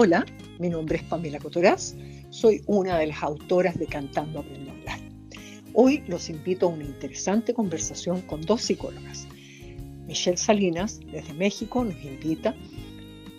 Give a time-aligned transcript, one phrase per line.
[0.00, 0.24] Hola,
[0.60, 1.96] mi nombre es Pamela Cotoraz,
[2.30, 5.00] soy una de las autoras de Cantando Aprendo a Hablar.
[5.74, 9.26] Hoy los invito a una interesante conversación con dos psicólogas.
[10.06, 12.54] Michelle Salinas, desde México, nos invita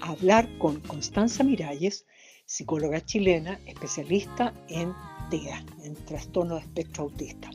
[0.02, 2.06] a hablar con Constanza Miralles,
[2.46, 4.92] psicóloga chilena, especialista en
[5.30, 7.52] TEA, en trastorno de espectro autista.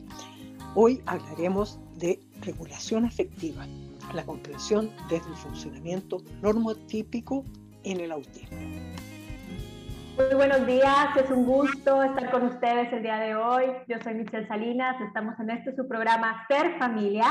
[0.73, 3.67] Hoy hablaremos de regulación afectiva,
[4.15, 7.45] la comprensión desde el funcionamiento normotípico
[7.85, 8.57] en el autismo.
[10.17, 13.65] Muy buenos días, es un gusto estar con ustedes el día de hoy.
[13.87, 17.25] Yo soy Michelle Salinas, estamos en este su programa Ser Familia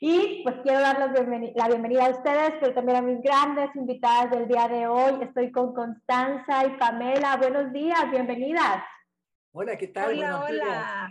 [0.00, 4.48] y pues quiero dar la, bienvenida a ustedes, pero también a mis grandes invitadas del
[4.48, 5.22] día de hoy.
[5.22, 7.36] Estoy con Constanza y Pamela.
[7.36, 8.82] Buenos días, bienvenidas.
[9.52, 10.10] Hola, ¿qué tal?
[10.10, 11.08] Hola, hola.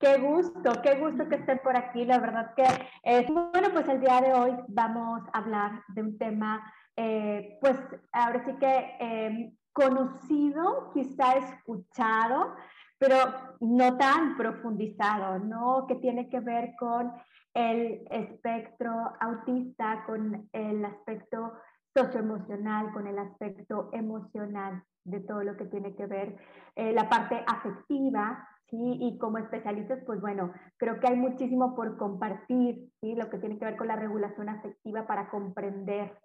[0.00, 2.06] Qué gusto, qué gusto que estén por aquí.
[2.06, 2.64] La verdad que,
[3.02, 7.78] es bueno, pues el día de hoy vamos a hablar de un tema eh, pues
[8.12, 12.54] ahora sí que em, conocido, quizá escuchado,
[12.98, 13.16] pero
[13.60, 15.86] no tan profundizado, ¿no?
[15.86, 17.12] Que tiene que ver con
[17.54, 21.52] el espectro autista, con el aspecto
[21.94, 26.36] socioemocional, con el aspecto emocional de todo lo que tiene que ver
[26.76, 28.76] eh, la parte afectiva, ¿sí?
[29.00, 33.14] Y como especialistas, pues bueno, creo que hay muchísimo por compartir, ¿sí?
[33.14, 36.16] Lo que tiene que ver con la regulación afectiva para comprender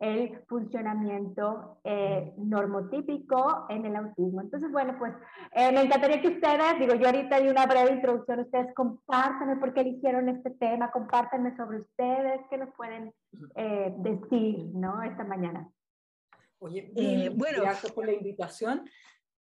[0.00, 4.40] el funcionamiento eh, normotípico en el autismo.
[4.40, 5.12] Entonces, bueno, pues
[5.52, 9.72] eh, me encantaría que ustedes, digo, yo ahorita di una breve introducción, ustedes compártanme por
[9.72, 13.12] qué eligieron este tema, compártanme sobre ustedes, qué nos pueden
[13.54, 15.02] eh, decir, ¿no?
[15.02, 15.68] Esta mañana.
[16.58, 16.90] Oye,
[17.36, 18.88] bueno, gracias por la invitación.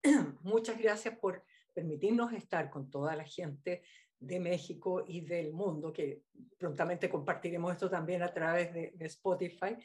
[0.42, 1.42] Muchas gracias por
[1.74, 3.82] permitirnos estar con toda la gente
[4.18, 6.22] de México y del mundo, que
[6.56, 9.76] prontamente compartiremos esto también a través de, Spotify.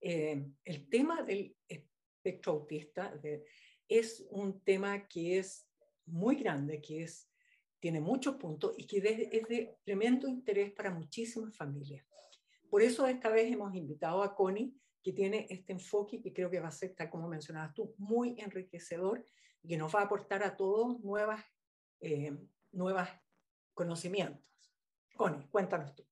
[0.00, 3.18] Eh, el tema del espectro autista
[3.88, 5.66] es un tema que es
[6.06, 7.30] muy grande, que es,
[7.80, 12.04] tiene muchos puntos y que es de tremendo interés para muchísimas familias.
[12.68, 16.60] Por eso esta vez hemos invitado a Connie, que tiene este enfoque que creo que
[16.60, 19.26] va a ser, tal como mencionabas tú, muy enriquecedor
[19.68, 21.44] y nos va a aportar a todos nuevas,
[22.00, 22.36] eh,
[22.72, 23.10] nuevas
[23.74, 24.42] conocimientos.
[25.14, 26.04] Connie, cuéntanos tú.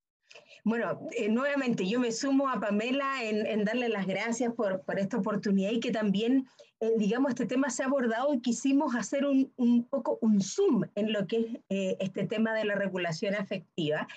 [0.64, 5.16] Bueno, eh, nuevamente yo me sumo a Pamela en, darle las gracias por, por, esta
[5.16, 6.46] oportunidad y que también,
[6.80, 10.82] eh, digamos, este tema se ha abordado y quisimos hacer un, un poco un zoom
[10.94, 14.08] en lo que es eh, este tema de la regulación afectiva,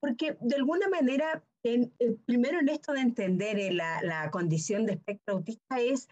[0.00, 1.92] porque de alguna manera, en,
[2.24, 6.08] primero en esto de entender la, la condición de espectro autista es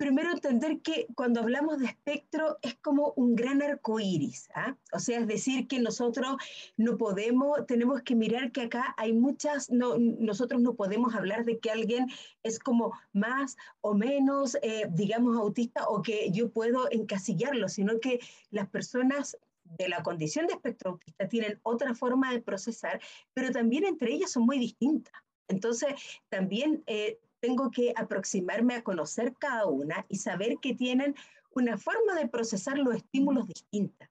[0.00, 4.74] primero entender que cuando hablamos de espectro es como un gran arco iris, ¿ah?
[4.94, 6.38] o sea, es decir, que nosotros
[6.78, 11.58] no podemos, tenemos que mirar que acá hay muchas, no, nosotros no podemos hablar de
[11.58, 12.06] que alguien
[12.42, 18.20] es como más o menos, eh, digamos, autista o que yo puedo encasillarlo, sino que
[18.50, 23.02] las personas de la condición de espectro autista tienen otra forma de procesar,
[23.34, 25.12] pero también entre ellas son muy distintas.
[25.46, 25.92] Entonces,
[26.30, 31.14] también eh, tengo que aproximarme a conocer cada una y saber que tienen
[31.52, 34.10] una forma de procesar los estímulos distinta.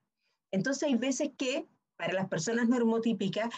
[0.50, 3.48] Entonces hay veces que para las personas normotípicas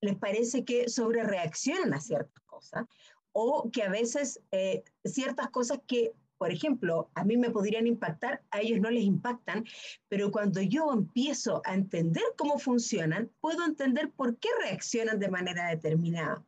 [0.00, 2.86] les parece que sobre reaccionan a ciertas cosas
[3.32, 8.42] o que a veces eh, ciertas cosas que, por ejemplo, a mí me podrían impactar,
[8.50, 9.64] a ellos no les impactan,
[10.08, 15.68] pero cuando yo empiezo a entender cómo funcionan, puedo entender por qué reaccionan de manera
[15.68, 16.44] determinada.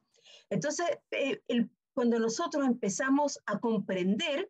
[0.50, 4.48] Entonces, eh, el cuando nosotros empezamos a comprender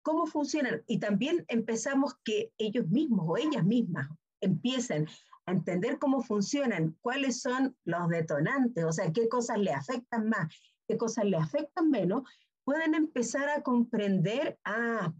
[0.00, 4.08] cómo funcionan y también empezamos que ellos mismos o ellas mismas
[4.40, 5.06] empiecen
[5.44, 10.48] a entender cómo funcionan, cuáles son los detonantes, o sea, qué cosas le afectan más,
[10.88, 12.22] qué cosas le afectan menos,
[12.64, 15.12] pueden empezar a comprender, ah,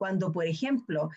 [0.00, 1.10] cuando, por ejemplo,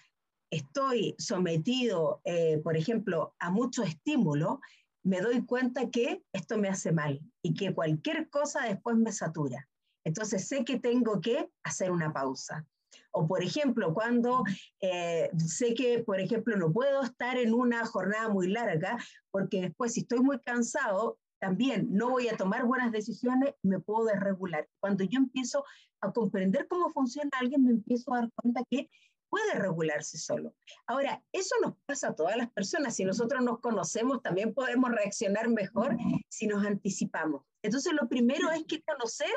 [0.51, 4.61] estoy sometido, eh, por ejemplo, a mucho estímulo,
[5.03, 9.67] me doy cuenta que esto me hace mal y que cualquier cosa después me satura.
[10.03, 12.65] Entonces sé que tengo que hacer una pausa.
[13.11, 14.43] O por ejemplo, cuando
[14.81, 18.97] eh, sé que, por ejemplo, no puedo estar en una jornada muy larga,
[19.31, 24.05] porque después si estoy muy cansado, también no voy a tomar buenas decisiones, me puedo
[24.05, 24.67] desregular.
[24.79, 25.65] Cuando yo empiezo
[26.01, 28.89] a comprender cómo funciona alguien, me empiezo a dar cuenta que
[29.31, 30.53] puede regularse solo.
[30.85, 32.95] Ahora, eso nos pasa a todas las personas.
[32.95, 35.97] Si nosotros nos conocemos, también podemos reaccionar mejor
[36.29, 37.43] si nos anticipamos.
[37.63, 39.31] Entonces, lo primero es que conocer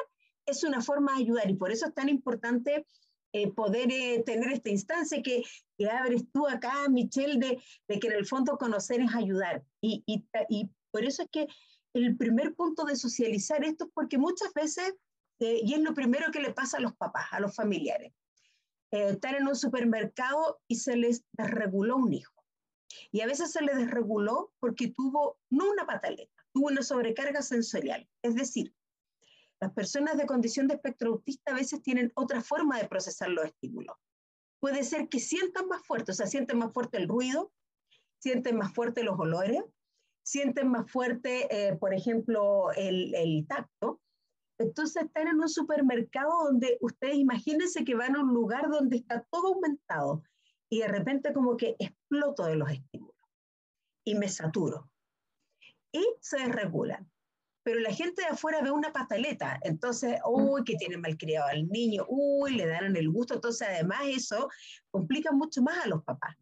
[0.47, 2.87] es una forma de ayudar y por eso es tan importante
[3.33, 5.43] eh, poder eh, tener esta instancia que,
[5.91, 7.39] abres tú acá, Michelle,
[7.89, 9.65] de, que en el fondo conocer es ayudar.
[9.81, 10.23] Y,
[10.93, 11.49] por eso es que
[11.95, 14.95] el primer punto de socializar esto es porque muchas veces
[15.41, 18.13] eh, y es lo primero que le pasa a los papás, a los familiares.
[18.93, 22.45] Están en un supermercado y se les desreguló un hijo.
[23.11, 28.09] Y a veces se le desreguló porque tuvo no una pataleta, tuvo una sobrecarga sensorial.
[28.23, 28.73] Es decir,
[29.61, 33.47] las personas de condición de espectro autista a veces tienen otra forma de procesar los
[33.47, 33.97] estímulos.
[34.61, 37.53] Puede ser que sientan más fuerte, o sea, sienten más fuerte el ruido,
[38.19, 39.63] sienten más fuerte los olores,
[40.25, 44.01] sienten más fuerte, eh, por ejemplo, el, el, tacto.
[44.59, 49.27] Entonces están en un supermercado donde ustedes imagínense que van a un lugar donde está
[49.31, 50.23] todo aumentado
[50.71, 53.15] y de repente como que exploto de los estímulos
[54.05, 54.91] y me saturo
[55.93, 57.09] y se desregulan.
[57.65, 62.05] Pero la gente de afuera ve una pataleta, entonces, uy, que tiene malcriado al niño,
[62.09, 64.49] uy, le dan el gusto, entonces además eso
[64.91, 66.37] complica mucho más a los papás.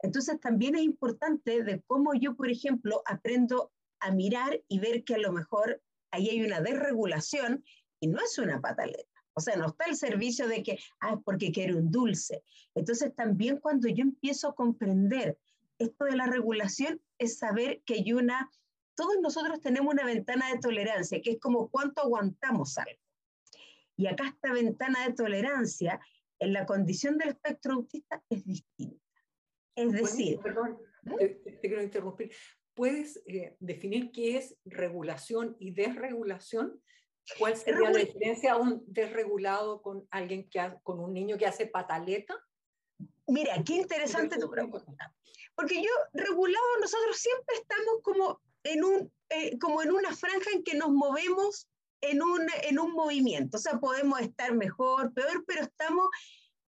[0.00, 5.14] Entonces también es importante de cómo yo, por ejemplo, aprendo a mirar y ver que
[5.14, 7.64] a lo mejor ahí hay una desregulación
[7.98, 9.10] y no es una pataleta.
[9.34, 12.42] O sea, no está el servicio de que, ah, es porque quiere un dulce.
[12.74, 15.38] Entonces también cuando yo empiezo a comprender
[15.78, 18.50] esto de la regulación es saber que hay una,
[18.96, 23.00] todos nosotros tenemos una ventana de tolerancia, que es como cuánto aguantamos algo.
[23.96, 26.00] Y acá esta ventana de tolerancia
[26.38, 29.02] en la condición del espectro autista es distinta.
[29.74, 30.38] Es decir...
[30.40, 30.78] perdón,
[31.20, 31.40] ¿eh?
[31.44, 32.32] te, quiero interrumpir.
[32.74, 36.82] ¿Puedes eh, definir qué es regulación y desregulación?
[37.38, 41.66] ¿Cuál sería la diferencia a un desregulado con alguien que con un niño que hace
[41.66, 42.34] pataleta?
[43.26, 45.14] Mira, qué interesante tu pregunta.
[45.54, 50.62] Porque yo, regulado, nosotros siempre estamos como en, un, eh, como en una franja en
[50.62, 51.68] que nos movemos
[52.00, 53.56] en un, en un movimiento.
[53.56, 56.08] O sea, podemos estar mejor, peor, pero estamos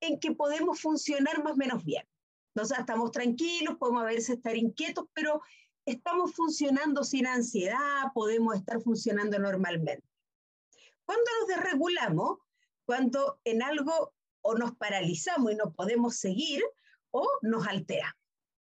[0.02, 2.04] en que podemos funcionar más o menos bien.
[2.56, 5.42] O sea, estamos tranquilos, podemos a veces estar inquietos, pero
[5.86, 10.08] estamos funcionando sin ansiedad, podemos estar funcionando normalmente.
[11.06, 12.40] Cuando nos desregulamos,
[12.86, 16.62] cuando en algo o nos paralizamos y no podemos seguir,
[17.12, 18.16] o nos altera.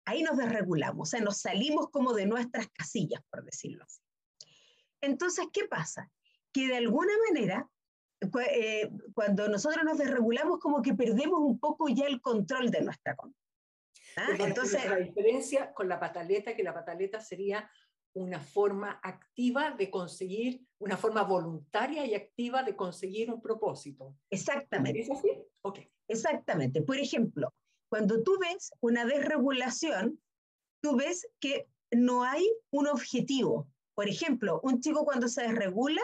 [0.05, 4.01] Ahí nos desregulamos, o sea, nos salimos como de nuestras casillas, por decirlo así.
[5.01, 6.11] Entonces, ¿qué pasa?
[6.53, 7.69] Que de alguna manera,
[8.51, 13.15] eh, cuando nosotros nos desregulamos, como que perdemos un poco ya el control de nuestra
[13.17, 13.41] conducta.
[14.17, 14.29] ¿Ah?
[14.39, 17.71] Entonces, la diferencia con la pataleta, que la pataleta sería
[18.13, 24.17] una forma activa de conseguir, una forma voluntaria y activa de conseguir un propósito.
[24.31, 25.01] Exactamente.
[25.01, 25.31] ¿Es así?
[25.63, 25.89] Okay.
[26.09, 26.83] Exactamente.
[26.83, 27.55] Por ejemplo,
[27.91, 30.21] cuando tú ves una desregulación,
[30.81, 33.69] tú ves que no hay un objetivo.
[33.95, 36.01] Por ejemplo, un chico cuando se desregula,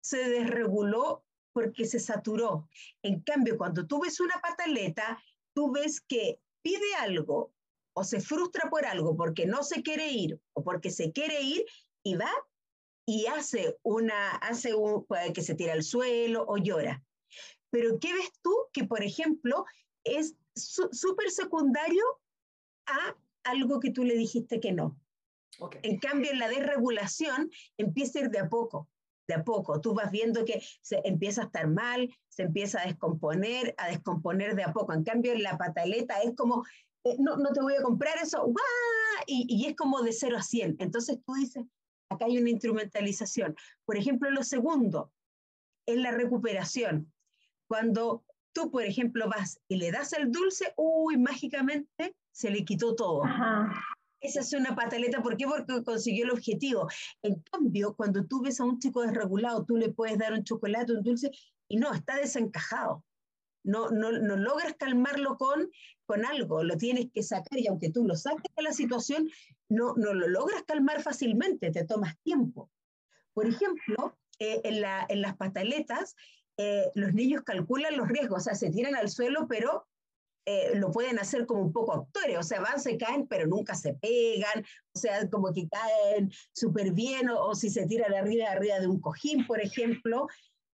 [0.00, 2.68] se desreguló porque se saturó.
[3.02, 5.22] En cambio, cuando tú ves una pataleta,
[5.54, 7.52] tú ves que pide algo
[7.92, 11.64] o se frustra por algo porque no se quiere ir o porque se quiere ir
[12.02, 12.30] y va
[13.06, 14.72] y hace una, hace
[15.34, 17.02] que se tira al suelo o llora.
[17.70, 18.54] Pero ¿qué ves tú?
[18.72, 19.66] Que, por ejemplo,
[20.04, 22.04] es súper secundario
[22.86, 24.98] a algo que tú le dijiste que no.
[25.82, 28.88] En cambio, en la desregulación empieza a ir de a poco,
[29.26, 29.80] de a poco.
[29.80, 34.54] Tú vas viendo que se empieza a estar mal, se empieza a descomponer, a descomponer
[34.54, 34.92] de a poco.
[34.92, 36.64] En cambio, en la pataleta es como
[37.04, 38.52] eh, no, no te voy a comprar eso,
[39.26, 40.76] Y, y, es como de 0 a 100.
[40.78, 41.64] Entonces tú dices,
[42.08, 43.56] acá hay una instrumentalización.
[43.84, 45.12] Por ejemplo, lo segundo
[45.86, 47.12] es la recuperación.
[47.68, 48.24] Cuando
[48.58, 53.22] tú, por ejemplo, vas y le das el dulce, uy, mágicamente se le quitó todo.
[54.20, 55.46] Esa es una pataleta, ¿por qué?
[55.46, 56.88] Porque consiguió el objetivo.
[57.22, 60.92] En cambio, cuando tú ves a un chico desregulado, tú le puedes dar un chocolate,
[60.92, 61.30] un dulce,
[61.68, 63.04] y no, está desencajado
[63.64, 65.70] no, no, no logras calmarlo con,
[66.06, 69.28] con algo, lo tienes que sacar y aunque tú lo saques de la situación,
[69.68, 72.70] no, no lo logras calmar fácilmente, te tomas tiempo.
[73.34, 76.16] Por ejemplo, eh, en, la, en, las pataletas,
[76.58, 79.86] eh, los niños calculan los riesgos, o sea, se tiran al suelo, pero
[80.44, 83.74] eh, lo pueden hacer como un poco actores, o sea, van, se caen, pero nunca
[83.74, 88.50] se pegan, o sea, como que caen súper bien, o, o, si se tiran arriba,
[88.50, 90.26] arriba de un cojín, por ejemplo,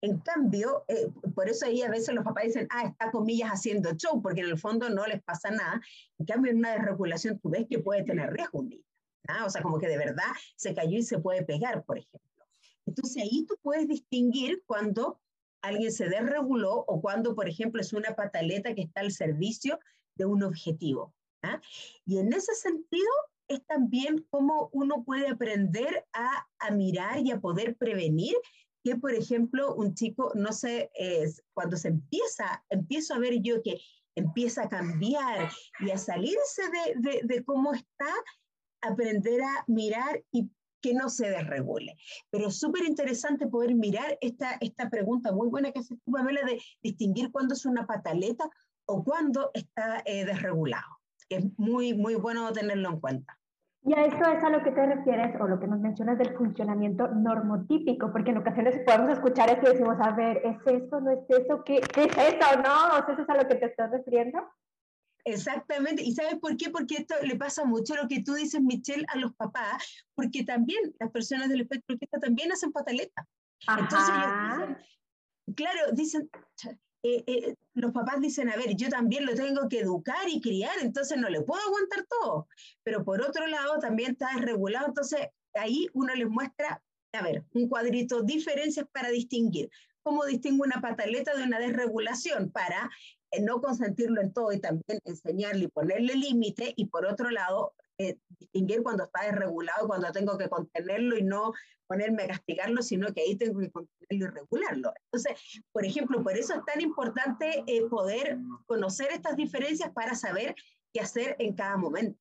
[0.04, 3.94] en cambio, eh, por eso ahí a veces los papás dicen, ah, está comillas haciendo
[3.94, 5.80] show, porque en el fondo no les pasa nada.
[6.18, 8.84] En cambio, en una desregulación tú ves que puede tener riesgo un niño.
[9.46, 12.44] O sea, como que de verdad se cayó y se puede pegar, por ejemplo.
[12.84, 15.22] Entonces ahí tú puedes distinguir cuando
[15.64, 19.78] alguien se desreguló o cuando, por ejemplo, es una pataleta que está al servicio
[20.16, 21.14] de un objetivo.
[22.06, 23.10] Y en ese sentido
[23.48, 28.34] es también cómo uno puede aprender a, a mirar y a poder prevenir
[28.82, 33.62] que, por ejemplo, un chico, no sé, es, cuando se empieza, empiezo a ver yo
[33.62, 33.80] que
[34.14, 38.12] empieza a cambiar y a salirse de, de, de cómo está,
[38.82, 40.50] aprender a mirar y
[40.84, 41.96] que no se desregule.
[42.30, 46.60] Pero es súper interesante poder mirar esta, esta pregunta muy buena que hace Pamela de
[46.82, 48.44] distinguir cuándo es una pataleta
[48.84, 50.84] o cuándo está eh, desregulado.
[51.30, 53.38] Es muy, muy bueno tenerlo en cuenta.
[53.86, 56.36] Y a eso es a lo que te refieres o lo que nos mencionas del
[56.36, 61.00] funcionamiento normotípico, porque en ocasiones podemos escuchar esto y decimos, a ver, ¿es eso?
[61.00, 61.64] ¿No es eso?
[61.64, 62.62] ¿Qué, qué es eso?
[62.62, 62.96] ¿No?
[62.96, 64.38] ¿O ¿Eso es a lo que te estás refiriendo?
[65.24, 66.02] Exactamente.
[66.02, 66.70] ¿Y sabes por qué?
[66.70, 70.94] Porque esto le pasa mucho lo que tú dices, Michelle, a los papás, porque también
[71.00, 73.26] las personas del espectro autista también hacen pataleta.
[73.66, 74.14] Entonces,
[75.56, 76.28] claro, dicen,
[77.02, 80.76] eh, eh, los papás dicen, a ver, yo también lo tengo que educar y criar,
[80.80, 82.48] entonces no le puedo aguantar todo.
[82.82, 87.68] Pero por otro lado, también está desregulado, entonces ahí uno les muestra, a ver, un
[87.68, 89.70] cuadrito, diferencias para distinguir.
[90.02, 92.50] ¿Cómo distingo una pataleta de una desregulación?
[92.50, 92.90] Para
[93.40, 97.74] no consentirlo en todo y también enseñarle y ponerle límite, y por otro lado,
[98.38, 101.52] distinguir cuando está desregulado, cuando tengo que contenerlo y no
[101.86, 104.92] ponerme a castigarlo, sino que ahí tengo que contenerlo y regularlo.
[105.06, 110.54] Entonces, por ejemplo, por eso es tan importante eh, poder conocer estas diferencias para saber
[110.92, 112.18] qué hacer en cada momento.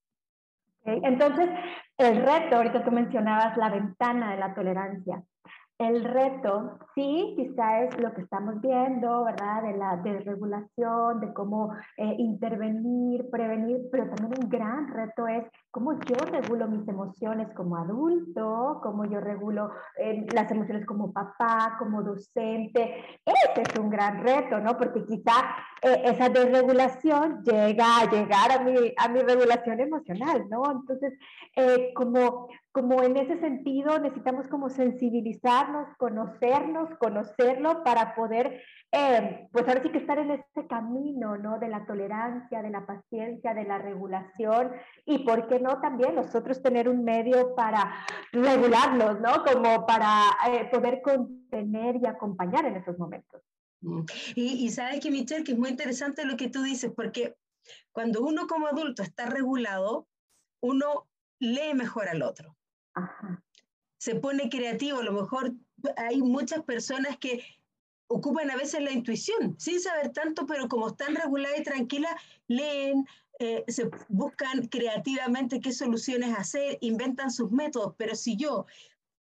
[0.85, 1.49] Entonces,
[1.97, 5.23] el reto, ahorita tú mencionabas la ventana de la tolerancia.
[5.83, 9.63] El reto, sí, quizá es lo que estamos viendo, ¿verdad?
[9.63, 15.99] De la desregulación, de cómo eh, intervenir, prevenir, pero también un gran reto es cómo
[15.99, 22.01] yo regulo mis emociones como adulto, cómo yo regulo eh, las emociones como papá, como
[22.01, 23.19] docente.
[23.25, 24.77] Ese es un gran reto, ¿no?
[24.77, 25.33] Porque quizá
[25.81, 30.63] eh, esa desregulación llega a llegar a mi, a mi regulación emocional, ¿no?
[30.71, 31.13] Entonces,
[31.93, 39.83] como como en ese sentido necesitamos como sensibilizarnos, conocernos, conocerlo para poder, eh, pues ahora
[39.83, 41.59] sí que estar en ese camino, ¿no?
[41.59, 44.71] De la tolerancia, de la paciencia, de la regulación
[45.05, 45.79] y, ¿por qué no?
[45.81, 47.93] También nosotros tener un medio para
[48.31, 49.43] regularnos, ¿no?
[49.43, 53.43] Como para eh, poder contener y acompañar en esos momentos.
[53.81, 54.01] Mm.
[54.33, 57.35] Y, y que, Michelle, que es muy interesante lo que tú dices, porque
[57.91, 60.07] cuando uno como adulto está regulado,
[60.59, 62.55] uno lee mejor al otro.
[63.97, 65.53] Se pone creativo, a lo mejor
[65.97, 67.43] hay muchas personas que
[68.07, 72.13] ocupan a veces la intuición, sin saber tanto, pero como están reguladas y tranquilas,
[72.47, 73.05] leen,
[73.39, 78.65] eh, se buscan creativamente qué soluciones hacer, inventan sus métodos, pero si yo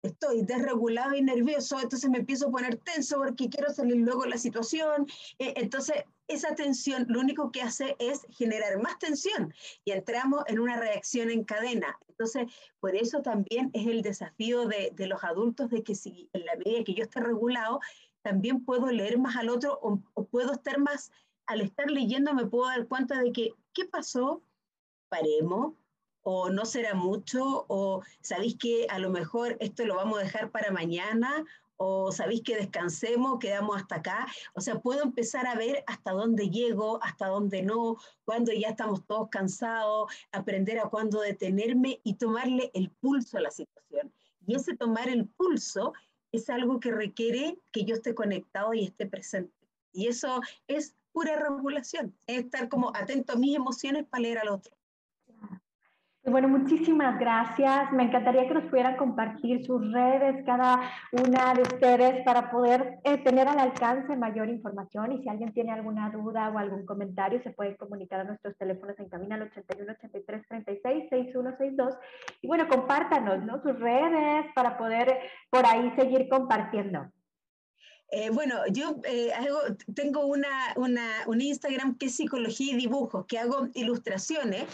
[0.02, 4.30] estoy desregulado y nervioso, entonces me empiezo a poner tenso porque quiero salir luego de
[4.30, 5.06] la situación.
[5.38, 9.52] Eh, entonces, esa tensión lo único que hace es generar más tensión
[9.84, 11.99] y entramos en una reacción en cadena.
[12.08, 12.46] Entonces,
[12.80, 16.56] por eso también es el desafío de, de los adultos de que si en la
[16.56, 17.80] medida que yo esté regulado,
[18.22, 21.10] también puedo leer más al otro o, o puedo estar más,
[21.46, 24.42] al estar leyendo me puedo dar cuenta de que, ¿qué pasó?
[25.08, 25.75] Paremos,
[26.22, 30.50] o no será mucho, o sabéis que a lo mejor esto lo vamos a dejar
[30.50, 31.44] para mañana,
[31.82, 34.26] o sabéis que descansemos, quedamos hasta acá.
[34.54, 37.96] O sea, puedo empezar a ver hasta dónde llego, hasta dónde no,
[38.26, 43.50] cuando ya estamos todos cansados, aprender a cuándo detenerme y tomarle el pulso a la
[43.50, 44.12] situación.
[44.46, 45.94] Y ese tomar el pulso
[46.32, 49.54] es algo que requiere que yo esté conectado y esté presente.
[49.90, 54.49] Y eso es pura regulación, es estar como atento a mis emociones para leer al
[54.50, 54.76] otro.
[56.30, 57.90] Bueno, muchísimas gracias.
[57.92, 63.18] Me encantaría que nos pudieran compartir sus redes, cada una de ustedes, para poder eh,
[63.18, 65.10] tener al alcance mayor información.
[65.10, 68.96] Y si alguien tiene alguna duda o algún comentario, se puede comunicar a nuestros teléfonos
[69.00, 71.94] en cabina al 81 83 36 6162.
[72.42, 73.60] Y bueno, compártanos ¿no?
[73.60, 75.18] sus redes para poder
[75.50, 77.10] por ahí seguir compartiendo.
[78.12, 79.32] Eh, bueno, yo eh,
[79.94, 84.64] tengo una, una, un Instagram que es psicología y dibujos, que hago ilustraciones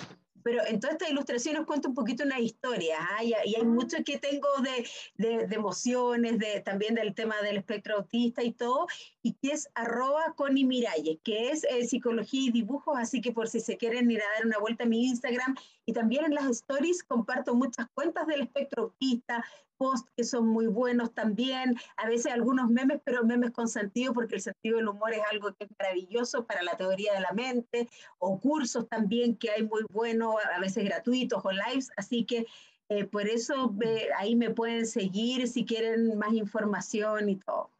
[0.47, 3.25] pero en todas estas ilustraciones cuento un poquito una historia, ¿ah?
[3.25, 8.45] y, hay mucho que tengo de, de, emociones, de, también del tema del espectro autista
[8.45, 8.87] y todo,
[9.27, 13.49] y que es arroba Connie Miralles, que es eh, psicología y dibujos, así que por
[13.49, 16.47] si se quieren ir a dar una vuelta a mi Instagram, y también en las
[16.47, 19.45] stories comparto muchas cuentas del espectro autista,
[19.79, 24.37] posts que son muy buenos también, a veces algunos memes, pero memes con sentido, porque
[24.37, 27.89] el sentido del humor es algo que es maravilloso para la teoría de la mente,
[28.21, 32.47] o cursos también que hay muy buenos, a veces gratuitos o lives, así que
[32.91, 33.75] eh, por eso
[34.19, 37.76] ahí me pueden seguir si quieren más información y todo.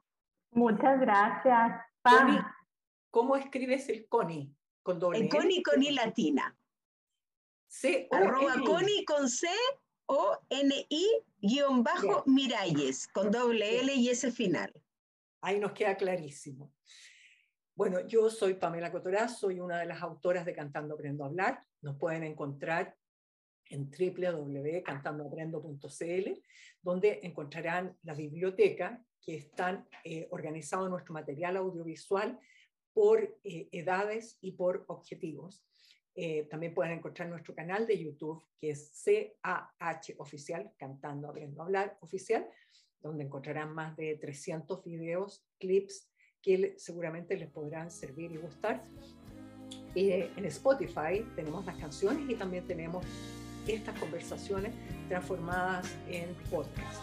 [0.57, 1.83] Muchas gracias.
[3.11, 4.57] ¿Cómo escribes el CONI?
[4.83, 6.57] Con doble el CONI con I latina.
[7.69, 9.49] C arroba CONI con C
[10.07, 11.07] o N I
[11.43, 14.73] guion bajo Miralles, con doble L y S final.
[15.43, 16.73] Ahí nos queda clarísimo.
[17.75, 21.63] Bueno, yo soy Pamela Cotoraz, soy una de las autoras de Cantando Aprendo a Hablar.
[21.83, 22.97] Nos pueden encontrar
[23.67, 26.43] en www.cantandoaprendo.cl,
[26.81, 32.39] donde encontrarán la biblioteca que están eh, organizado nuestro material audiovisual
[32.95, 35.67] por eh, edades y por objetivos.
[36.19, 41.99] Eh, también pueden encontrar nuestro canal de YouTube, que es CAH Oficial, Cantando, Abriendo Hablar
[42.01, 42.49] Oficial,
[43.03, 48.83] donde encontrarán más de 300 videos, clips que seguramente les podrán servir y gustar.
[49.95, 53.05] Eh, en Spotify tenemos las canciones y también tenemos
[53.67, 54.75] estas conversaciones
[55.09, 57.03] transformadas en podcast.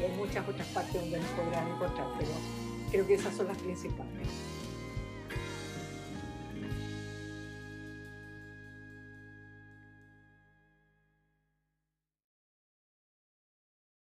[0.00, 2.30] Hay muchas otras partes donde nos podrán encontrar, pero
[2.90, 4.09] creo que esas son las principales.